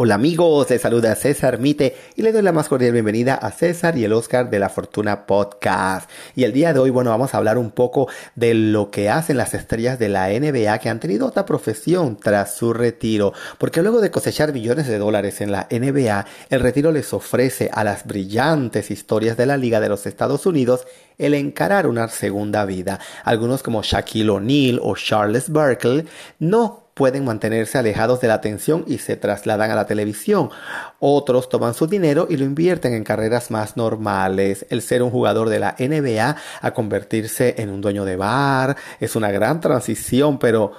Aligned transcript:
Hola 0.00 0.14
amigos, 0.14 0.70
les 0.70 0.80
saluda 0.80 1.16
César 1.16 1.58
Mite 1.58 1.96
y 2.14 2.22
les 2.22 2.32
doy 2.32 2.42
la 2.42 2.52
más 2.52 2.68
cordial 2.68 2.92
bienvenida 2.92 3.34
a 3.34 3.50
César 3.50 3.98
y 3.98 4.04
el 4.04 4.12
Oscar 4.12 4.48
de 4.48 4.60
la 4.60 4.68
Fortuna 4.68 5.26
Podcast. 5.26 6.08
Y 6.36 6.44
el 6.44 6.52
día 6.52 6.72
de 6.72 6.78
hoy, 6.78 6.90
bueno, 6.90 7.10
vamos 7.10 7.34
a 7.34 7.38
hablar 7.38 7.58
un 7.58 7.72
poco 7.72 8.08
de 8.36 8.54
lo 8.54 8.92
que 8.92 9.10
hacen 9.10 9.36
las 9.36 9.54
estrellas 9.54 9.98
de 9.98 10.08
la 10.08 10.28
NBA 10.28 10.78
que 10.78 10.88
han 10.88 11.00
tenido 11.00 11.26
otra 11.26 11.44
profesión 11.44 12.16
tras 12.16 12.54
su 12.54 12.72
retiro. 12.72 13.32
Porque 13.58 13.82
luego 13.82 14.00
de 14.00 14.12
cosechar 14.12 14.52
millones 14.52 14.86
de 14.86 14.98
dólares 14.98 15.40
en 15.40 15.50
la 15.50 15.66
NBA, 15.68 16.26
el 16.48 16.60
retiro 16.60 16.92
les 16.92 17.12
ofrece 17.12 17.68
a 17.72 17.82
las 17.82 18.06
brillantes 18.06 18.92
historias 18.92 19.36
de 19.36 19.46
la 19.46 19.56
Liga 19.56 19.80
de 19.80 19.88
los 19.88 20.06
Estados 20.06 20.46
Unidos 20.46 20.86
el 21.18 21.34
encarar 21.34 21.88
una 21.88 22.06
segunda 22.06 22.64
vida. 22.66 23.00
Algunos 23.24 23.64
como 23.64 23.82
Shaquille 23.82 24.30
O'Neal 24.30 24.78
o 24.80 24.94
Charles 24.94 25.50
Barkley 25.50 26.06
no 26.38 26.87
pueden 26.98 27.24
mantenerse 27.24 27.78
alejados 27.78 28.20
de 28.20 28.26
la 28.26 28.34
atención 28.34 28.84
y 28.88 28.98
se 28.98 29.14
trasladan 29.14 29.70
a 29.70 29.76
la 29.76 29.86
televisión. 29.86 30.50
Otros 30.98 31.48
toman 31.48 31.72
su 31.72 31.86
dinero 31.86 32.26
y 32.28 32.36
lo 32.36 32.44
invierten 32.44 32.92
en 32.92 33.04
carreras 33.04 33.52
más 33.52 33.76
normales. 33.76 34.66
El 34.68 34.82
ser 34.82 35.04
un 35.04 35.12
jugador 35.12 35.48
de 35.48 35.60
la 35.60 35.76
NBA 35.78 36.34
a 36.60 36.74
convertirse 36.74 37.54
en 37.58 37.70
un 37.70 37.80
dueño 37.80 38.04
de 38.04 38.16
bar 38.16 38.76
es 38.98 39.14
una 39.14 39.30
gran 39.30 39.60
transición, 39.60 40.40
pero 40.40 40.72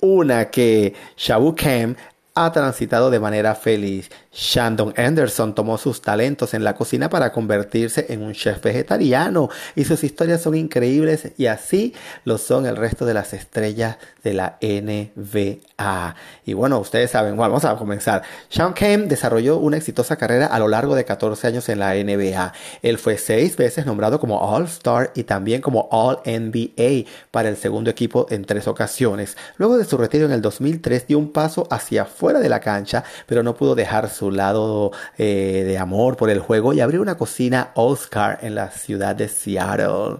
una 0.00 0.50
que 0.50 0.94
Shabu 1.16 1.54
Kem 1.54 1.94
ha 2.34 2.50
transitado 2.50 3.08
de 3.10 3.20
manera 3.20 3.54
feliz. 3.54 4.10
Shandon 4.32 4.94
Anderson 4.96 5.56
tomó 5.56 5.76
sus 5.76 6.02
talentos 6.02 6.54
en 6.54 6.62
la 6.62 6.76
cocina 6.76 7.10
para 7.10 7.32
convertirse 7.32 8.06
en 8.10 8.22
un 8.22 8.32
chef 8.32 8.62
vegetariano 8.62 9.48
y 9.74 9.84
sus 9.84 10.04
historias 10.04 10.40
son 10.40 10.54
increíbles 10.54 11.32
y 11.36 11.46
así 11.46 11.94
lo 12.24 12.38
son 12.38 12.66
el 12.66 12.76
resto 12.76 13.06
de 13.06 13.14
las 13.14 13.32
estrellas 13.32 13.96
de 14.22 14.34
la 14.34 14.56
NBA. 14.60 16.14
Y 16.44 16.52
bueno, 16.52 16.78
ustedes 16.78 17.10
saben, 17.10 17.36
vamos 17.36 17.64
a 17.64 17.74
comenzar. 17.76 18.22
Sean 18.48 18.74
Kemp 18.74 19.08
desarrolló 19.08 19.56
una 19.56 19.78
exitosa 19.78 20.16
carrera 20.16 20.46
a 20.46 20.58
lo 20.58 20.68
largo 20.68 20.94
de 20.94 21.04
14 21.04 21.46
años 21.48 21.68
en 21.68 21.80
la 21.80 21.94
NBA. 21.94 22.52
Él 22.82 22.98
fue 22.98 23.18
seis 23.18 23.56
veces 23.56 23.86
nombrado 23.86 24.20
como 24.20 24.38
All-Star 24.38 25.10
y 25.14 25.24
también 25.24 25.60
como 25.60 25.88
All-NBA 25.90 27.08
para 27.30 27.48
el 27.48 27.56
segundo 27.56 27.90
equipo 27.90 28.26
en 28.30 28.44
tres 28.44 28.68
ocasiones. 28.68 29.36
Luego 29.56 29.76
de 29.76 29.84
su 29.84 29.96
retiro 29.96 30.26
en 30.26 30.32
el 30.32 30.42
2003 30.42 31.06
dio 31.08 31.18
un 31.18 31.32
paso 31.32 31.66
hacia 31.70 32.04
fuera 32.04 32.40
de 32.40 32.48
la 32.48 32.60
cancha, 32.60 33.02
pero 33.26 33.42
no 33.42 33.54
pudo 33.54 33.74
dejar 33.74 34.08
su 34.10 34.19
lado 34.28 34.90
eh, 35.16 35.64
de 35.66 35.78
amor 35.78 36.16
por 36.16 36.28
el 36.30 36.40
juego 36.40 36.72
y 36.72 36.80
abrió 36.80 37.00
una 37.00 37.16
cocina 37.16 37.70
Oscar 37.74 38.40
en 38.42 38.56
la 38.56 38.70
ciudad 38.70 39.14
de 39.14 39.28
Seattle. 39.28 40.18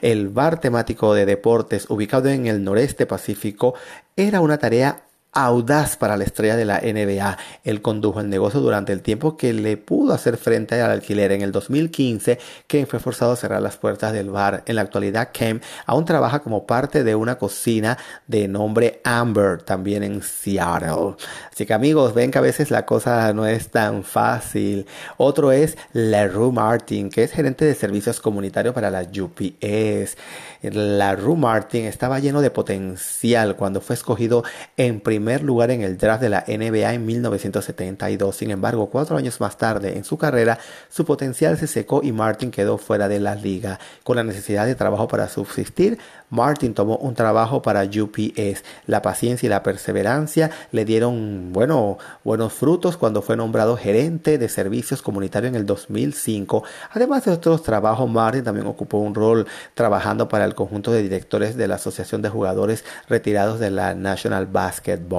El 0.00 0.28
bar 0.28 0.60
temático 0.60 1.12
de 1.12 1.26
deportes 1.26 1.90
ubicado 1.90 2.28
en 2.28 2.46
el 2.46 2.62
noreste 2.62 3.04
pacífico 3.04 3.74
era 4.16 4.40
una 4.40 4.58
tarea 4.58 5.02
audaz 5.32 5.96
para 5.96 6.18
la 6.18 6.24
estrella 6.24 6.56
de 6.56 6.66
la 6.66 6.80
NBA. 6.80 7.38
Él 7.64 7.80
condujo 7.80 8.20
el 8.20 8.28
negocio 8.28 8.60
durante 8.60 8.92
el 8.92 9.00
tiempo 9.00 9.36
que 9.38 9.54
le 9.54 9.78
pudo 9.78 10.12
hacer 10.12 10.36
frente 10.36 10.80
al 10.80 10.90
alquiler. 10.90 11.32
En 11.32 11.40
el 11.40 11.52
2015, 11.52 12.38
Ken 12.66 12.86
fue 12.86 13.00
forzado 13.00 13.32
a 13.32 13.36
cerrar 13.36 13.62
las 13.62 13.78
puertas 13.78 14.12
del 14.12 14.30
bar. 14.30 14.62
En 14.66 14.76
la 14.76 14.82
actualidad, 14.82 15.30
Ken 15.32 15.62
aún 15.86 16.04
trabaja 16.04 16.40
como 16.40 16.66
parte 16.66 17.02
de 17.02 17.14
una 17.14 17.38
cocina 17.38 17.96
de 18.26 18.46
nombre 18.46 19.00
Amber, 19.04 19.62
también 19.62 20.02
en 20.02 20.22
Seattle. 20.22 21.16
Así 21.50 21.64
que 21.64 21.72
amigos, 21.72 22.12
ven 22.12 22.30
que 22.30 22.38
a 22.38 22.42
veces 22.42 22.70
la 22.70 22.84
cosa 22.84 23.32
no 23.32 23.46
es 23.46 23.70
tan 23.70 24.04
fácil. 24.04 24.86
Otro 25.16 25.50
es 25.50 25.78
LaRue 25.94 26.52
Martin, 26.52 27.08
que 27.08 27.22
es 27.22 27.32
gerente 27.32 27.64
de 27.64 27.74
servicios 27.74 28.20
comunitarios 28.20 28.74
para 28.74 28.90
la 28.90 29.00
UPS. 29.00 30.16
LaRue 30.62 31.36
Martin 31.36 31.86
estaba 31.86 32.18
lleno 32.18 32.42
de 32.42 32.50
potencial 32.50 33.56
cuando 33.56 33.80
fue 33.80 33.94
escogido 33.94 34.44
en 34.76 35.00
primer 35.00 35.21
primer 35.22 35.44
lugar 35.44 35.70
en 35.70 35.82
el 35.82 35.98
draft 35.98 36.20
de 36.20 36.28
la 36.28 36.44
NBA 36.48 36.94
en 36.94 37.06
1972. 37.06 38.34
Sin 38.34 38.50
embargo, 38.50 38.90
cuatro 38.90 39.16
años 39.16 39.40
más 39.40 39.56
tarde 39.56 39.96
en 39.96 40.02
su 40.02 40.18
carrera, 40.18 40.58
su 40.90 41.04
potencial 41.04 41.56
se 41.58 41.68
secó 41.68 42.00
y 42.02 42.10
Martin 42.10 42.50
quedó 42.50 42.76
fuera 42.76 43.06
de 43.06 43.20
la 43.20 43.36
liga. 43.36 43.78
Con 44.02 44.16
la 44.16 44.24
necesidad 44.24 44.66
de 44.66 44.74
trabajo 44.74 45.06
para 45.06 45.28
subsistir, 45.28 45.98
Martin 46.28 46.74
tomó 46.74 46.96
un 46.96 47.14
trabajo 47.14 47.62
para 47.62 47.84
UPS. 47.84 48.64
La 48.86 49.00
paciencia 49.00 49.46
y 49.46 49.50
la 49.50 49.62
perseverancia 49.62 50.50
le 50.72 50.84
dieron, 50.84 51.52
bueno, 51.52 51.98
buenos 52.24 52.54
frutos 52.54 52.96
cuando 52.96 53.22
fue 53.22 53.36
nombrado 53.36 53.76
gerente 53.76 54.38
de 54.38 54.48
servicios 54.48 55.02
comunitarios 55.02 55.50
en 55.50 55.56
el 55.56 55.66
2005. 55.66 56.64
Además 56.90 57.26
de 57.26 57.30
otros 57.30 57.62
trabajos, 57.62 58.10
Martin 58.10 58.42
también 58.42 58.66
ocupó 58.66 58.98
un 58.98 59.14
rol 59.14 59.46
trabajando 59.74 60.26
para 60.26 60.46
el 60.46 60.56
conjunto 60.56 60.90
de 60.90 61.02
directores 61.02 61.56
de 61.56 61.68
la 61.68 61.76
Asociación 61.76 62.22
de 62.22 62.28
Jugadores 62.28 62.84
Retirados 63.08 63.60
de 63.60 63.70
la 63.70 63.94
National 63.94 64.46
Basketball. 64.46 65.11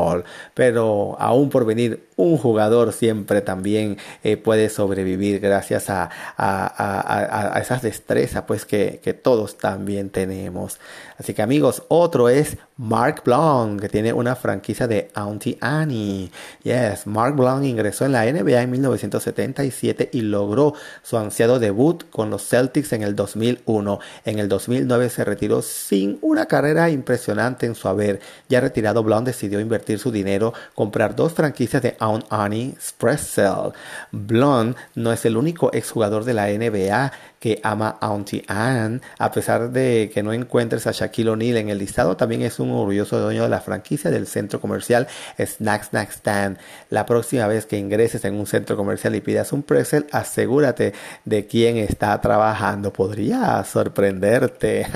Pero 0.53 1.15
aún 1.19 1.49
por 1.49 1.65
venir, 1.65 2.07
un 2.15 2.37
jugador 2.37 2.93
siempre 2.93 3.41
también 3.41 3.97
eh, 4.23 4.37
puede 4.37 4.69
sobrevivir 4.69 5.39
gracias 5.39 5.89
a, 5.89 6.09
a, 6.37 7.59
esas 7.59 7.81
destrezas 7.81 8.43
pues 8.43 8.65
que, 8.65 8.99
que 9.03 9.13
todos 9.13 9.57
también 9.57 10.09
tenemos. 10.09 10.79
Así 11.17 11.33
que 11.33 11.41
amigos, 11.41 11.83
otro 11.87 12.29
es 12.29 12.57
Mark 12.77 13.21
Blanc, 13.23 13.79
que 13.79 13.87
tiene 13.87 14.13
una 14.13 14.35
franquicia 14.35 14.87
de 14.87 15.11
Auntie 15.13 15.57
Annie. 15.61 16.31
Yes, 16.63 17.05
Mark 17.05 17.35
Blanc 17.35 17.63
ingresó 17.63 18.05
en 18.05 18.13
la 18.13 18.25
NBA 18.25 18.61
en 18.61 18.71
1977 18.71 20.09
y 20.11 20.21
logró 20.21 20.73
su 21.03 21.17
ansiado 21.17 21.59
debut 21.59 22.09
con 22.09 22.29
los 22.29 22.47
Celtics 22.47 22.93
en 22.93 23.03
el 23.03 23.15
2001. 23.15 23.99
En 24.25 24.39
el 24.39 24.49
2009 24.49 25.09
se 25.09 25.23
retiró 25.23 25.61
sin 25.61 26.17
una 26.21 26.47
carrera 26.47 26.89
impresionante 26.89 27.67
en 27.67 27.75
su 27.75 27.87
haber. 27.87 28.19
Ya 28.49 28.59
retirado, 28.59 29.03
Blanc 29.03 29.25
decidió 29.25 29.59
invertir 29.59 29.99
su 29.99 30.11
dinero, 30.11 30.53
comprar 30.73 31.15
dos 31.15 31.33
franquicias 31.33 31.81
de 31.83 31.95
Aunt 32.03 32.25
Annie 32.29 32.75
Cell. 33.17 33.71
Blanc 34.11 34.75
no 34.95 35.11
es 35.13 35.25
el 35.25 35.37
único 35.37 35.71
exjugador 35.73 36.25
de 36.25 36.33
la 36.33 36.47
NBA 36.47 37.11
que 37.43 37.59
ama 37.61 37.97
Auntie 37.99 38.45
Anne, 38.47 39.01
a 39.17 39.29
pesar 39.29 39.71
de 39.71 40.09
que 40.13 40.23
no 40.23 40.31
encuentres 40.31 40.87
a 40.87 40.93
Shaquille 40.93 41.31
O'Neal 41.31 41.57
en 41.57 41.67
el 41.67 41.77
listado, 41.77 42.15
también 42.15 42.41
es 42.41 42.57
un 42.57 42.71
orgulloso 42.71 43.19
dueño 43.19 43.43
de 43.43 43.49
la 43.49 43.59
franquicia 43.59 44.09
del 44.09 44.27
centro 44.27 44.61
comercial 44.61 45.09
Snack 45.37 45.89
Snack 45.89 46.11
Stand. 46.11 46.57
La 46.89 47.05
próxima 47.05 47.45
vez 47.47 47.65
que 47.65 47.77
ingreses 47.77 48.23
en 48.23 48.35
un 48.35 48.47
centro 48.47 48.77
comercial 48.77 49.13
y 49.15 49.19
pidas 49.19 49.51
un 49.51 49.61
pretzel, 49.61 50.07
asegúrate 50.13 50.93
de 51.25 51.45
quién 51.45 51.75
está 51.75 52.21
trabajando. 52.21 52.93
Podría 52.93 53.61
sorprenderte. 53.65 54.87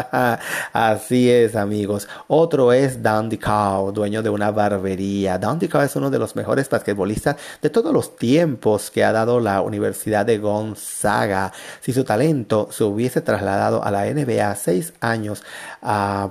Así 0.72 1.30
es, 1.30 1.54
amigos. 1.56 2.08
Otro 2.26 2.72
es 2.72 3.02
Dandy 3.02 3.36
Cow, 3.36 3.92
dueño 3.92 4.22
de 4.22 4.30
una 4.30 4.50
barbería. 4.50 5.36
Dandy 5.36 5.68
Cow 5.68 5.82
es 5.82 5.94
uno 5.94 6.08
de 6.08 6.18
los 6.18 6.36
mejores 6.36 6.70
basquetbolistas 6.70 7.36
de 7.60 7.68
todos 7.68 7.92
los 7.92 8.16
tiempos 8.16 8.90
que 8.90 9.04
ha 9.04 9.12
dado 9.12 9.40
la 9.40 9.60
Universidad 9.60 10.24
de 10.24 10.38
Gonzaga. 10.38 11.52
Si 11.82 11.92
su 11.92 12.04
talento 12.04 12.68
se 12.70 12.84
hubiese 12.84 13.20
trasladado 13.22 13.82
a 13.82 13.90
la 13.90 14.04
NBA 14.04 14.54
seis 14.54 14.92
años 15.00 15.42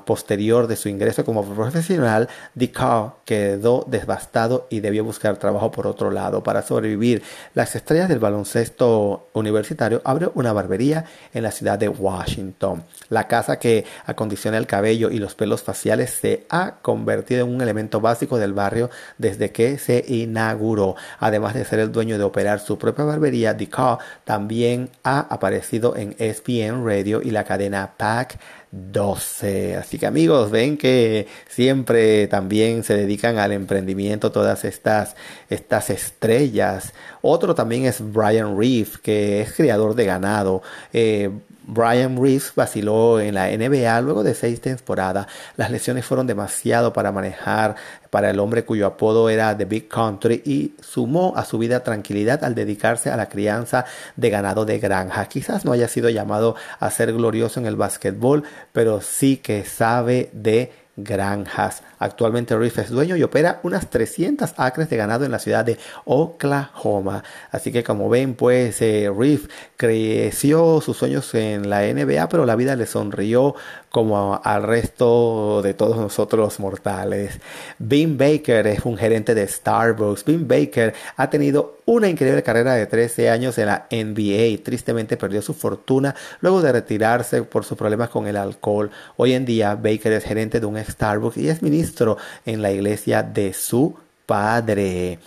posterior 0.05 0.67
de 0.67 0.77
su 0.77 0.87
ingreso 0.87 1.25
como 1.25 1.43
profesional, 1.43 2.29
DeCarl 2.55 3.11
quedó 3.25 3.85
devastado 3.85 4.67
y 4.69 4.79
debió 4.79 5.03
buscar 5.03 5.35
trabajo 5.35 5.69
por 5.69 5.87
otro 5.87 6.09
lado. 6.09 6.41
Para 6.41 6.61
sobrevivir, 6.61 7.21
las 7.53 7.75
estrellas 7.75 8.07
del 8.07 8.19
baloncesto 8.19 9.27
universitario 9.33 10.01
abrió 10.05 10.31
una 10.35 10.53
barbería 10.53 11.03
en 11.33 11.43
la 11.43 11.51
ciudad 11.51 11.77
de 11.77 11.89
Washington. 11.89 12.83
La 13.09 13.27
casa 13.27 13.59
que 13.59 13.83
acondiciona 14.05 14.57
el 14.57 14.67
cabello 14.67 15.11
y 15.11 15.19
los 15.19 15.35
pelos 15.35 15.63
faciales 15.63 16.11
se 16.11 16.45
ha 16.49 16.75
convertido 16.81 17.45
en 17.45 17.53
un 17.53 17.61
elemento 17.61 17.99
básico 17.99 18.37
del 18.37 18.53
barrio 18.53 18.89
desde 19.17 19.51
que 19.51 19.77
se 19.77 20.05
inauguró. 20.07 20.95
Además 21.19 21.55
de 21.55 21.65
ser 21.65 21.79
el 21.79 21.91
dueño 21.91 22.17
de 22.17 22.23
operar 22.23 22.61
su 22.61 22.77
propia 22.77 23.03
barbería, 23.03 23.53
DeCarl 23.53 23.97
también 24.23 24.89
ha 25.03 25.40
aparecido 25.41 25.95
en 25.95 26.15
ESPN 26.19 26.85
Radio 26.85 27.19
y 27.23 27.31
la 27.31 27.45
cadena 27.45 27.93
PAC 27.97 28.37
12. 28.69 29.75
Así 29.75 29.97
que 29.97 30.05
amigos, 30.05 30.51
ven 30.51 30.77
que 30.77 31.25
siempre 31.49 32.27
también 32.27 32.83
se 32.83 32.95
dedican 32.95 33.39
al 33.39 33.51
emprendimiento 33.51 34.31
todas 34.31 34.63
estas, 34.65 35.15
estas 35.49 35.89
estrellas. 35.89 36.93
Otro 37.23 37.55
también 37.55 37.85
es 37.85 38.01
Brian 38.13 38.55
Reef, 38.55 38.97
que 38.97 39.41
es 39.41 39.53
criador 39.53 39.95
de 39.95 40.05
ganado. 40.05 40.61
Eh, 40.93 41.31
Brian 41.63 42.21
Reeves 42.21 42.51
vaciló 42.55 43.19
en 43.19 43.35
la 43.35 43.47
NBA 43.49 44.01
luego 44.01 44.23
de 44.23 44.33
seis 44.33 44.61
temporadas. 44.61 45.27
Las 45.57 45.71
lesiones 45.71 46.05
fueron 46.05 46.27
demasiado 46.27 46.91
para 46.93 47.11
manejar 47.11 47.75
para 48.09 48.29
el 48.29 48.39
hombre 48.39 48.65
cuyo 48.65 48.87
apodo 48.87 49.29
era 49.29 49.57
The 49.57 49.65
Big 49.65 49.87
Country 49.87 50.41
y 50.45 50.73
sumó 50.81 51.33
a 51.35 51.45
su 51.45 51.57
vida 51.57 51.83
tranquilidad 51.83 52.43
al 52.43 52.55
dedicarse 52.55 53.09
a 53.09 53.17
la 53.17 53.29
crianza 53.29 53.85
de 54.15 54.29
ganado 54.29 54.65
de 54.65 54.79
granja. 54.79 55.25
Quizás 55.27 55.63
no 55.63 55.71
haya 55.71 55.87
sido 55.87 56.09
llamado 56.09 56.55
a 56.79 56.89
ser 56.89 57.13
glorioso 57.13 57.59
en 57.59 57.65
el 57.67 57.75
básquetbol, 57.75 58.43
pero 58.73 59.01
sí 59.01 59.37
que 59.37 59.63
sabe 59.63 60.29
de 60.33 60.71
granjas. 60.95 61.83
Actualmente 61.99 62.57
Reef 62.57 62.79
es 62.79 62.89
dueño 62.89 63.15
y 63.15 63.23
opera 63.23 63.59
unas 63.63 63.89
300 63.89 64.53
acres 64.57 64.89
de 64.89 64.97
ganado 64.97 65.25
en 65.25 65.31
la 65.31 65.39
ciudad 65.39 65.65
de 65.65 65.77
Oklahoma. 66.05 67.23
Así 67.51 67.71
que 67.71 67.83
como 67.83 68.09
ven, 68.09 68.33
pues 68.35 68.81
eh, 68.81 69.11
Reef 69.15 69.47
creció 69.77 70.81
sus 70.81 70.97
sueños 70.97 71.33
en 71.33 71.69
la 71.69 71.81
NBA, 71.81 72.27
pero 72.29 72.45
la 72.45 72.55
vida 72.55 72.75
le 72.75 72.85
sonrió 72.85 73.55
como 73.91 74.39
al 74.41 74.63
resto 74.63 75.61
de 75.61 75.73
todos 75.73 75.97
nosotros 75.97 76.59
mortales. 76.61 77.39
Bean 77.77 78.17
Baker 78.17 78.65
es 78.67 78.85
un 78.85 78.97
gerente 78.97 79.35
de 79.35 79.45
Starbucks. 79.45 80.23
Bean 80.23 80.47
Baker 80.47 80.93
ha 81.17 81.29
tenido 81.29 81.79
una 81.85 82.07
increíble 82.07 82.41
carrera 82.41 82.73
de 82.73 82.87
13 82.87 83.29
años 83.29 83.57
en 83.57 83.65
la 83.65 83.87
NBA. 83.91 84.63
Tristemente 84.63 85.17
perdió 85.17 85.41
su 85.41 85.53
fortuna 85.53 86.15
luego 86.39 86.61
de 86.61 86.71
retirarse 86.71 87.43
por 87.43 87.65
sus 87.65 87.77
problemas 87.77 88.09
con 88.09 88.27
el 88.27 88.37
alcohol. 88.37 88.89
Hoy 89.17 89.33
en 89.33 89.45
día 89.45 89.75
Baker 89.75 90.13
es 90.13 90.23
gerente 90.23 90.61
de 90.61 90.65
un 90.65 90.81
Starbucks 90.81 91.37
y 91.37 91.49
es 91.49 91.61
ministro 91.61 92.17
en 92.45 92.61
la 92.61 92.71
iglesia 92.71 93.23
de 93.23 93.51
su 93.51 93.97
padre. 94.25 95.19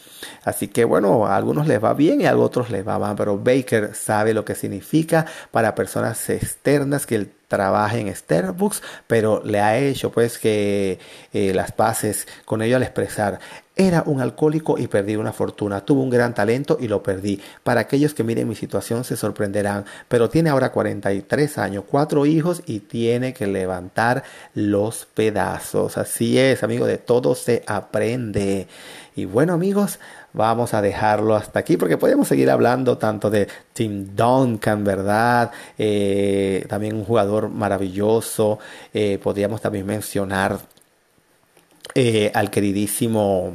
Así 0.45 0.69
que 0.69 0.87
bueno, 0.87 1.27
a 1.27 1.37
algunos 1.37 1.67
les 1.67 1.85
va 1.85 1.93
bien 1.93 2.23
y 2.23 2.27
a 2.27 2.35
otros 2.35 2.71
les 2.71 2.89
va 2.89 2.99
mal, 2.99 3.15
pero 3.15 3.37
Baker 3.37 3.95
sabe 3.95 4.33
lo 4.33 4.47
que 4.47 4.55
significa 4.55 5.27
para 5.51 5.75
personas 5.75 6.31
externas 6.31 7.05
que 7.05 7.17
el 7.17 7.31
trabaje 7.55 8.01
en 8.01 8.15
Starbucks, 8.15 8.83
pero 9.07 9.43
le 9.45 9.61
ha 9.61 9.79
hecho 9.79 10.11
pues 10.11 10.39
que 10.39 10.99
eh, 11.33 11.53
las 11.55 11.73
paces 11.73 12.27
con 12.45 12.63
ello 12.63 12.77
al 12.77 12.83
expresar. 12.83 13.39
Era 13.77 14.05
un 14.07 14.21
alcohólico 14.21 14.79
y 14.79 14.87
perdí 14.87 15.17
una 15.17 15.33
fortuna. 15.33 15.85
Tuvo 15.85 16.03
un 16.03 16.11
gran 16.11 16.33
talento 16.33 16.79
y 16.81 16.87
lo 16.87 17.03
perdí. 17.03 17.41
Para 17.65 17.81
aquellos 17.81 18.15
que 18.15 18.23
miren 18.23 18.49
mi 18.49 18.55
situación 18.55 19.03
se 19.03 19.17
sorprenderán, 19.17 19.85
pero 20.09 20.31
tiene 20.31 20.51
ahora 20.51 20.71
43 20.71 21.59
años, 21.59 21.85
cuatro 21.91 22.25
hijos 22.25 22.63
y 22.67 22.81
tiene 22.81 23.35
que 23.35 23.49
levantar 23.49 24.23
los 24.55 25.07
pedazos. 25.13 25.99
Así 25.99 26.39
es, 26.39 26.63
amigo, 26.63 26.87
de 26.87 26.99
todo 26.99 27.35
se 27.35 27.65
aprende. 27.67 28.69
Y 29.17 29.25
bueno, 29.25 29.55
amigos, 29.55 29.99
vamos 30.33 30.73
a 30.73 30.81
dejarlo 30.81 31.35
hasta 31.35 31.59
aquí 31.59 31.77
porque 31.77 31.97
podemos 31.97 32.29
seguir 32.29 32.51
hablando 32.51 32.97
tanto 32.99 33.29
de 33.29 33.49
Tim 33.73 34.15
Duncan, 34.15 34.85
¿verdad? 34.85 35.51
Eh, 35.79 36.65
también 36.69 36.95
un 36.95 37.05
jugador 37.05 37.49
maravilloso. 37.49 38.61
Eh, 38.93 39.19
podríamos 39.21 39.61
también 39.61 39.85
mencionar 39.85 40.59
eh, 41.95 42.31
al 42.35 42.51
queridísimo 42.51 43.55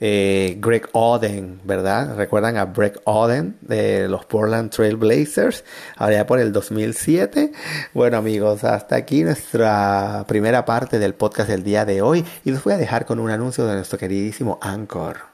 Greg 0.00 0.88
Oden, 0.90 1.60
¿verdad? 1.62 2.16
¿Recuerdan 2.16 2.56
a 2.56 2.64
Greg 2.64 3.00
Oden 3.04 3.56
de 3.60 4.08
los 4.08 4.24
Portland 4.24 4.70
Trail 4.70 4.96
Blazers? 4.96 5.62
Ahora 5.96 6.26
por 6.26 6.40
el 6.40 6.50
2007. 6.52 7.52
Bueno 7.94 8.16
amigos, 8.16 8.64
hasta 8.64 8.96
aquí 8.96 9.22
nuestra 9.22 10.24
primera 10.26 10.64
parte 10.64 10.98
del 10.98 11.14
podcast 11.14 11.48
del 11.48 11.62
día 11.62 11.84
de 11.84 12.02
hoy 12.02 12.24
y 12.44 12.50
los 12.50 12.64
voy 12.64 12.72
a 12.72 12.78
dejar 12.78 13.06
con 13.06 13.20
un 13.20 13.30
anuncio 13.30 13.64
de 13.64 13.76
nuestro 13.76 13.96
queridísimo 13.96 14.58
Anchor. 14.60 15.31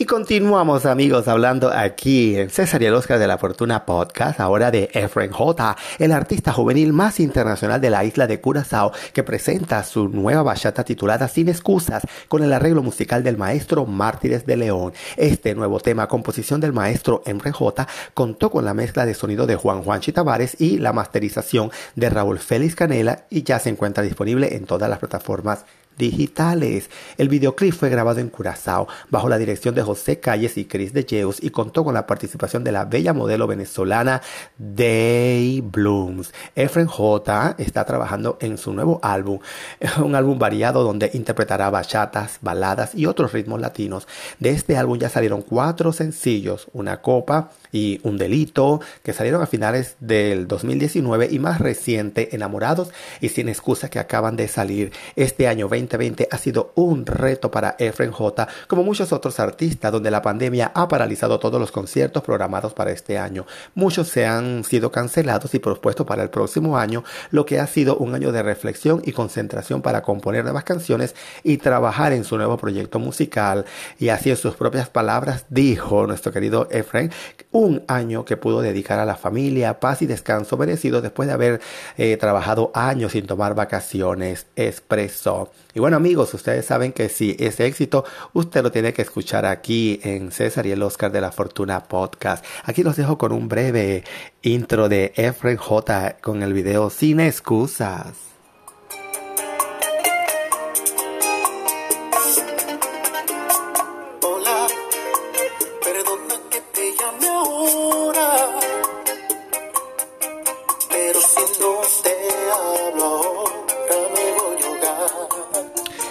Y 0.00 0.06
continuamos 0.06 0.86
amigos 0.86 1.26
hablando 1.26 1.72
aquí 1.72 2.36
en 2.36 2.50
César 2.50 2.80
y 2.80 2.86
el 2.86 2.94
Oscar 2.94 3.18
de 3.18 3.26
la 3.26 3.36
Fortuna 3.36 3.84
Podcast, 3.84 4.38
ahora 4.38 4.70
de 4.70 4.88
Efren 4.92 5.32
J, 5.32 5.76
el 5.98 6.12
artista 6.12 6.52
juvenil 6.52 6.92
más 6.92 7.18
internacional 7.18 7.80
de 7.80 7.90
la 7.90 8.04
isla 8.04 8.28
de 8.28 8.40
Curazao, 8.40 8.92
que 9.12 9.24
presenta 9.24 9.82
su 9.82 10.08
nueva 10.08 10.44
bachata 10.44 10.84
titulada 10.84 11.26
Sin 11.26 11.48
excusas, 11.48 12.04
con 12.28 12.44
el 12.44 12.52
arreglo 12.52 12.84
musical 12.84 13.24
del 13.24 13.38
maestro 13.38 13.86
Mártires 13.86 14.46
de 14.46 14.56
León. 14.56 14.92
Este 15.16 15.56
nuevo 15.56 15.80
tema, 15.80 16.06
composición 16.06 16.60
del 16.60 16.72
maestro 16.72 17.24
Efren 17.26 17.52
J, 17.52 17.88
contó 18.14 18.52
con 18.52 18.64
la 18.64 18.74
mezcla 18.74 19.04
de 19.04 19.14
sonido 19.14 19.48
de 19.48 19.56
Juan 19.56 19.82
Juan 19.82 20.00
Chitavares 20.00 20.60
y 20.60 20.78
la 20.78 20.92
masterización 20.92 21.72
de 21.96 22.08
Raúl 22.08 22.38
Félix 22.38 22.76
Canela 22.76 23.24
y 23.30 23.42
ya 23.42 23.58
se 23.58 23.70
encuentra 23.70 24.04
disponible 24.04 24.54
en 24.54 24.64
todas 24.64 24.88
las 24.88 25.00
plataformas 25.00 25.64
digitales. 25.98 26.90
El 27.16 27.28
videoclip 27.28 27.74
fue 27.74 27.90
grabado 27.90 28.20
en 28.20 28.28
Curazao 28.28 28.88
bajo 29.10 29.28
la 29.28 29.38
dirección 29.38 29.74
de 29.74 29.82
José 29.82 30.20
Calles 30.20 30.56
y 30.56 30.64
Cris 30.64 30.92
de 30.92 31.04
Jeus 31.04 31.42
y 31.42 31.50
contó 31.50 31.84
con 31.84 31.94
la 31.94 32.06
participación 32.06 32.64
de 32.64 32.72
la 32.72 32.84
bella 32.84 33.12
modelo 33.12 33.46
venezolana 33.46 34.22
Day 34.56 35.60
Blooms. 35.60 36.32
Efren 36.54 36.86
J 36.86 37.56
está 37.58 37.84
trabajando 37.84 38.38
en 38.40 38.58
su 38.58 38.72
nuevo 38.72 39.00
álbum, 39.02 39.40
un 40.02 40.14
álbum 40.14 40.38
variado 40.38 40.84
donde 40.84 41.10
interpretará 41.12 41.70
bachatas, 41.70 42.38
baladas 42.40 42.94
y 42.94 43.06
otros 43.06 43.32
ritmos 43.32 43.60
latinos. 43.60 44.06
De 44.38 44.50
este 44.50 44.76
álbum 44.76 44.98
ya 44.98 45.08
salieron 45.08 45.42
cuatro 45.42 45.92
sencillos, 45.92 46.68
Una 46.72 47.00
Copa, 47.02 47.50
y 47.72 48.00
Un 48.02 48.18
Delito, 48.18 48.80
que 49.02 49.12
salieron 49.12 49.42
a 49.42 49.46
finales 49.46 49.96
del 50.00 50.48
2019 50.48 51.28
y 51.30 51.38
más 51.38 51.60
reciente, 51.60 52.34
Enamorados 52.34 52.90
y 53.20 53.28
Sin 53.28 53.48
Excusa, 53.48 53.90
que 53.90 53.98
acaban 53.98 54.36
de 54.36 54.48
salir. 54.48 54.92
Este 55.16 55.48
año 55.48 55.68
2020 55.68 56.28
ha 56.30 56.38
sido 56.38 56.72
un 56.74 57.06
reto 57.06 57.50
para 57.50 57.76
Efren 57.78 58.12
J, 58.12 58.48
como 58.66 58.82
muchos 58.84 59.12
otros 59.12 59.40
artistas, 59.40 59.92
donde 59.92 60.10
la 60.10 60.22
pandemia 60.22 60.72
ha 60.74 60.88
paralizado 60.88 61.38
todos 61.38 61.60
los 61.60 61.72
conciertos 61.72 62.22
programados 62.22 62.72
para 62.74 62.90
este 62.90 63.18
año. 63.18 63.46
Muchos 63.74 64.08
se 64.08 64.26
han 64.26 64.64
sido 64.64 64.90
cancelados 64.90 65.54
y 65.54 65.58
propuestos 65.58 66.06
para 66.06 66.22
el 66.22 66.30
próximo 66.30 66.78
año, 66.78 67.04
lo 67.30 67.46
que 67.46 67.60
ha 67.60 67.66
sido 67.66 67.96
un 67.96 68.14
año 68.14 68.32
de 68.32 68.42
reflexión 68.42 69.02
y 69.04 69.12
concentración 69.12 69.82
para 69.82 70.02
componer 70.02 70.44
nuevas 70.44 70.64
canciones 70.64 71.14
y 71.42 71.58
trabajar 71.58 72.12
en 72.12 72.24
su 72.24 72.36
nuevo 72.36 72.56
proyecto 72.56 72.98
musical. 72.98 73.64
Y 73.98 74.08
así 74.08 74.30
en 74.30 74.36
sus 74.36 74.54
propias 74.54 74.88
palabras 74.88 75.46
dijo 75.48 76.06
nuestro 76.06 76.32
querido 76.32 76.68
Efren, 76.70 77.10
un 77.58 77.82
año 77.88 78.24
que 78.24 78.36
pudo 78.36 78.60
dedicar 78.62 79.00
a 79.00 79.04
la 79.04 79.16
familia, 79.16 79.80
paz 79.80 80.00
y 80.02 80.06
descanso 80.06 80.56
merecido 80.56 81.02
después 81.02 81.26
de 81.26 81.34
haber 81.34 81.60
eh, 81.96 82.16
trabajado 82.16 82.70
años 82.72 83.10
sin 83.12 83.26
tomar 83.26 83.56
vacaciones, 83.56 84.46
expresó. 84.54 85.50
Y 85.74 85.80
bueno 85.80 85.96
amigos, 85.96 86.32
ustedes 86.34 86.66
saben 86.66 86.92
que 86.92 87.08
si 87.08 87.34
ese 87.40 87.66
éxito, 87.66 88.04
usted 88.32 88.62
lo 88.62 88.70
tiene 88.70 88.92
que 88.92 89.02
escuchar 89.02 89.44
aquí 89.44 89.98
en 90.04 90.30
César 90.30 90.66
y 90.66 90.70
el 90.70 90.82
Oscar 90.84 91.10
de 91.10 91.20
la 91.20 91.32
Fortuna 91.32 91.82
Podcast. 91.82 92.44
Aquí 92.62 92.84
los 92.84 92.94
dejo 92.94 93.18
con 93.18 93.32
un 93.32 93.48
breve 93.48 94.04
intro 94.42 94.88
de 94.88 95.12
Efren 95.16 95.56
J 95.56 96.18
con 96.22 96.44
el 96.44 96.52
video 96.52 96.90
Sin 96.90 97.18
excusas. 97.18 98.37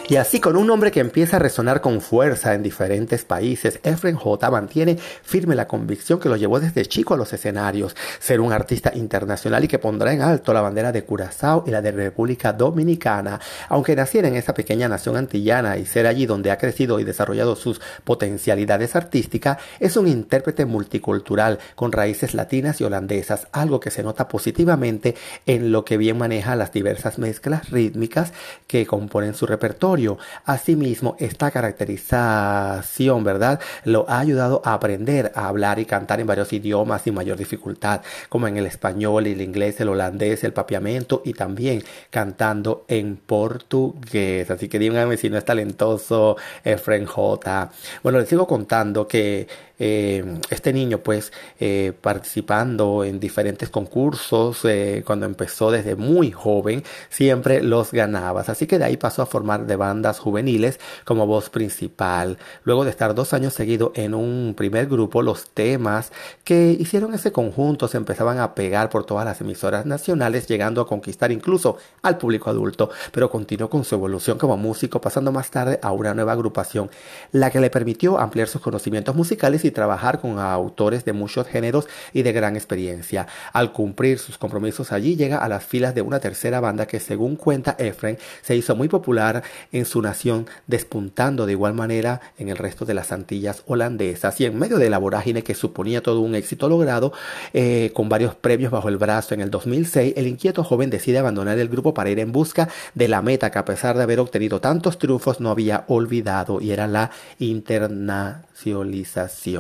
Y 0.09 0.15
así 0.15 0.39
con 0.39 0.55
un 0.55 0.67
nombre 0.67 0.89
que 0.89 1.01
empieza 1.01 1.35
a 1.35 1.39
resonar 1.39 1.81
con 1.81 1.99
fuerza 1.99 2.53
en 2.53 2.63
diferentes 2.63 3.25
países, 3.25 3.81
Efren 3.83 4.15
J. 4.15 4.49
mantiene 4.49 4.95
firme 4.95 5.53
la 5.53 5.67
convicción 5.67 6.17
que 6.17 6.29
lo 6.29 6.37
llevó 6.37 6.61
desde 6.61 6.85
chico 6.85 7.13
a 7.13 7.17
los 7.17 7.33
escenarios, 7.33 7.93
ser 8.17 8.39
un 8.39 8.53
artista 8.53 8.93
internacional 8.95 9.65
y 9.65 9.67
que 9.67 9.79
pondrá 9.79 10.13
en 10.13 10.21
alto 10.21 10.53
la 10.53 10.61
bandera 10.61 10.93
de 10.93 11.03
Curazao 11.03 11.65
y 11.67 11.71
la 11.71 11.81
de 11.81 11.91
República 11.91 12.53
Dominicana. 12.53 13.41
Aunque 13.67 13.97
naciera 13.97 14.29
en 14.29 14.37
esa 14.37 14.53
pequeña 14.53 14.87
nación 14.87 15.17
antillana 15.17 15.75
y 15.75 15.85
ser 15.85 16.07
allí 16.07 16.25
donde 16.25 16.51
ha 16.51 16.57
crecido 16.57 17.01
y 17.01 17.03
desarrollado 17.03 17.57
sus 17.57 17.81
potencialidades 18.05 18.95
artísticas, 18.95 19.57
es 19.81 19.97
un 19.97 20.07
intérprete 20.07 20.65
multicultural 20.65 21.59
con 21.75 21.91
raíces 21.91 22.33
latinas 22.33 22.79
y 22.79 22.85
holandesas, 22.85 23.49
algo 23.51 23.81
que 23.81 23.91
se 23.91 24.03
nota 24.03 24.29
positivamente 24.29 25.15
en 25.45 25.73
lo 25.73 25.83
que 25.83 25.97
bien 25.97 26.17
maneja 26.17 26.55
las 26.55 26.71
diversas 26.71 27.19
mezclas 27.19 27.71
rítmicas 27.71 28.31
que 28.67 28.85
componen 28.85 29.33
su 29.33 29.45
repertorio 29.45 29.96
Asimismo, 30.45 31.15
esta 31.19 31.51
caracterización, 31.51 33.23
¿verdad? 33.23 33.59
Lo 33.83 34.09
ha 34.09 34.19
ayudado 34.19 34.61
a 34.63 34.73
aprender 34.73 35.31
a 35.35 35.47
hablar 35.47 35.79
y 35.79 35.85
cantar 35.85 36.19
en 36.19 36.27
varios 36.27 36.53
idiomas 36.53 37.01
sin 37.01 37.13
mayor 37.13 37.37
dificultad, 37.37 38.01
como 38.29 38.47
en 38.47 38.57
el 38.57 38.65
español, 38.65 39.27
el 39.27 39.41
inglés, 39.41 39.79
el 39.79 39.89
holandés, 39.89 40.43
el 40.43 40.53
papiamento 40.53 41.21
y 41.25 41.33
también 41.33 41.83
cantando 42.09 42.85
en 42.87 43.17
portugués. 43.17 44.49
Así 44.51 44.67
que 44.69 44.79
díganme 44.79 45.17
si 45.17 45.29
no 45.29 45.37
es 45.37 45.45
talentoso 45.45 46.37
Efren 46.63 47.05
J. 47.05 47.71
Bueno, 48.03 48.19
les 48.19 48.29
sigo 48.29 48.47
contando 48.47 49.07
que 49.07 49.47
eh, 49.79 50.39
este 50.49 50.73
niño 50.73 50.99
pues 50.99 51.31
eh, 51.59 51.93
participando 52.01 53.03
en 53.03 53.19
diferentes 53.19 53.69
concursos 53.69 54.65
eh, 54.65 55.03
cuando 55.05 55.27
empezó 55.27 55.69
desde 55.69 55.95
muy 55.95 56.31
joven 56.31 56.83
siempre 57.09 57.61
los 57.61 57.91
ganabas. 57.91 58.49
Así 58.49 58.65
que 58.65 58.79
de 58.79 58.85
ahí 58.85 58.97
pasó 58.97 59.21
a 59.21 59.25
formar 59.27 59.67
de 59.67 59.75
bandas 59.75 60.19
juveniles 60.19 60.79
como 61.05 61.27
voz 61.27 61.49
principal. 61.49 62.37
Luego 62.63 62.85
de 62.85 62.89
estar 62.89 63.13
dos 63.13 63.33
años 63.33 63.53
seguidos 63.53 63.91
en 63.95 64.13
un 64.13 64.55
primer 64.55 64.87
grupo 64.87 65.21
los 65.21 65.49
temas 65.49 66.11
que 66.43 66.75
hicieron 66.79 67.13
ese 67.13 67.31
conjunto 67.31 67.87
se 67.87 67.97
empezaban 67.97 68.39
a 68.39 68.55
pegar 68.55 68.89
por 68.89 69.05
todas 69.05 69.25
las 69.25 69.41
emisoras 69.41 69.85
nacionales 69.85 70.47
llegando 70.47 70.81
a 70.81 70.87
conquistar 70.87 71.31
incluso 71.31 71.77
al 72.01 72.17
público 72.17 72.49
adulto. 72.49 72.89
Pero 73.11 73.29
continuó 73.29 73.69
con 73.69 73.83
su 73.83 73.95
evolución 73.95 74.37
como 74.37 74.57
músico 74.57 74.99
pasando 75.01 75.31
más 75.31 75.51
tarde 75.51 75.79
a 75.83 75.91
una 75.91 76.13
nueva 76.13 76.31
agrupación 76.33 76.89
la 77.31 77.51
que 77.51 77.59
le 77.59 77.69
permitió 77.69 78.17
ampliar 78.17 78.47
sus 78.47 78.61
conocimientos 78.61 79.15
musicales 79.15 79.63
y 79.65 79.66
trabajar 79.71 80.19
con 80.19 80.39
autores 80.39 81.05
de 81.05 81.13
muchos 81.13 81.47
géneros 81.47 81.87
y 82.13 82.23
de 82.23 82.31
gran 82.31 82.55
experiencia. 82.55 83.27
Al 83.53 83.71
cumplir 83.71 84.19
sus 84.19 84.37
compromisos 84.37 84.91
allí, 84.91 85.15
llega 85.15 85.37
a 85.37 85.47
las 85.47 85.65
filas 85.65 85.95
de 85.95 86.01
una 86.01 86.19
tercera 86.19 86.59
banda 86.59 86.85
que, 86.85 86.99
según 86.99 87.35
cuenta 87.35 87.75
Efren, 87.79 88.17
se 88.41 88.55
hizo 88.55 88.75
muy 88.75 88.87
popular 88.87 89.43
en 89.71 89.85
su 89.85 90.01
nación, 90.01 90.47
despuntando 90.67 91.45
de 91.45 91.53
igual 91.53 91.73
manera 91.73 92.21
en 92.37 92.49
el 92.49 92.57
resto 92.57 92.85
de 92.85 92.93
las 92.93 93.11
Antillas 93.11 93.63
holandesas. 93.65 94.39
Y 94.41 94.45
en 94.45 94.57
medio 94.57 94.77
de 94.77 94.89
la 94.89 94.97
vorágine 94.97 95.43
que 95.43 95.55
suponía 95.55 96.01
todo 96.01 96.21
un 96.21 96.35
éxito 96.35 96.69
logrado, 96.69 97.13
eh, 97.53 97.91
con 97.93 98.09
varios 98.09 98.35
premios 98.35 98.71
bajo 98.71 98.89
el 98.89 98.97
brazo 98.97 99.33
en 99.33 99.41
el 99.41 99.51
2006, 99.51 100.13
el 100.15 100.27
inquieto 100.27 100.63
joven 100.63 100.89
decide 100.89 101.17
abandonar 101.17 101.57
el 101.59 101.69
grupo 101.69 101.93
para 101.93 102.09
ir 102.09 102.19
en 102.19 102.31
busca 102.31 102.69
de 102.93 103.07
la 103.07 103.21
meta 103.21 103.51
que 103.51 103.59
a 103.59 103.65
pesar 103.65 103.97
de 103.97 104.03
haber 104.03 104.19
obtenido 104.19 104.61
tantos 104.61 104.97
triunfos 104.97 105.39
no 105.39 105.49
había 105.49 105.85
olvidado 105.87 106.61
y 106.61 106.71
era 106.71 106.87
la 106.87 107.11
internacionalización. 107.39 109.56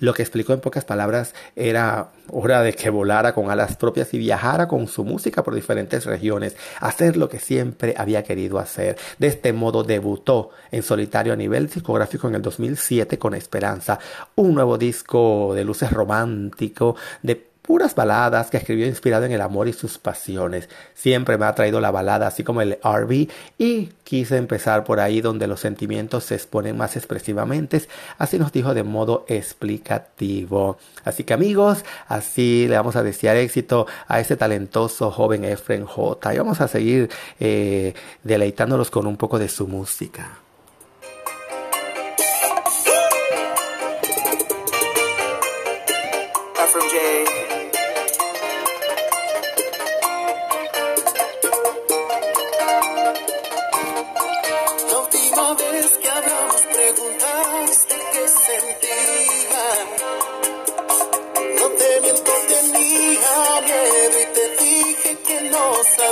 Lo 0.00 0.14
que 0.14 0.22
explicó 0.22 0.52
en 0.52 0.60
pocas 0.60 0.84
palabras 0.84 1.34
era 1.54 2.10
hora 2.30 2.62
de 2.62 2.72
que 2.72 2.90
volara 2.90 3.32
con 3.32 3.50
alas 3.50 3.76
propias 3.76 4.12
y 4.14 4.18
viajara 4.18 4.68
con 4.68 4.88
su 4.88 5.04
música 5.04 5.42
por 5.42 5.54
diferentes 5.54 6.04
regiones, 6.06 6.56
hacer 6.80 7.16
lo 7.16 7.28
que 7.28 7.38
siempre 7.38 7.94
había 7.96 8.22
querido 8.22 8.58
hacer. 8.58 8.96
De 9.18 9.26
este 9.26 9.52
modo 9.52 9.84
debutó 9.84 10.50
en 10.70 10.82
solitario 10.82 11.32
a 11.32 11.36
nivel 11.36 11.68
discográfico 11.68 12.28
en 12.28 12.36
el 12.36 12.42
2007 12.42 13.18
con 13.18 13.34
Esperanza, 13.34 13.98
un 14.34 14.54
nuevo 14.54 14.78
disco 14.78 15.52
de 15.54 15.64
luces 15.64 15.90
romántico, 15.90 16.96
de 17.22 17.55
puras 17.66 17.94
baladas 17.94 18.50
que 18.50 18.56
escribió 18.56 18.86
inspirado 18.86 19.24
en 19.24 19.32
el 19.32 19.40
amor 19.40 19.68
y 19.68 19.72
sus 19.72 19.98
pasiones. 19.98 20.68
Siempre 20.94 21.36
me 21.36 21.46
ha 21.46 21.54
traído 21.54 21.80
la 21.80 21.90
balada, 21.90 22.26
así 22.26 22.44
como 22.44 22.62
el 22.62 22.78
RB, 22.82 23.28
y 23.58 23.90
quise 24.04 24.36
empezar 24.36 24.84
por 24.84 25.00
ahí 25.00 25.20
donde 25.20 25.46
los 25.46 25.60
sentimientos 25.60 26.24
se 26.24 26.34
exponen 26.36 26.76
más 26.76 26.96
expresivamente, 26.96 27.82
así 28.18 28.38
nos 28.38 28.52
dijo 28.52 28.72
de 28.72 28.84
modo 28.84 29.24
explicativo. 29.28 30.78
Así 31.04 31.24
que 31.24 31.34
amigos, 31.34 31.84
así 32.08 32.66
le 32.68 32.76
vamos 32.76 32.96
a 32.96 33.02
desear 33.02 33.36
éxito 33.36 33.86
a 34.08 34.20
este 34.20 34.36
talentoso 34.36 35.10
joven 35.10 35.44
Efren 35.44 35.84
J. 35.84 36.34
Y 36.34 36.38
vamos 36.38 36.60
a 36.60 36.68
seguir 36.68 37.10
eh, 37.40 37.94
deleitándolos 38.22 38.90
con 38.90 39.06
un 39.06 39.16
poco 39.16 39.38
de 39.38 39.48
su 39.48 39.66
música. 39.66 40.45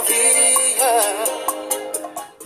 be. 0.07 1.44